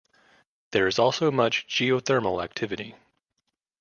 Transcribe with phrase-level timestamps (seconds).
[0.71, 2.95] There is also much geothermal activity.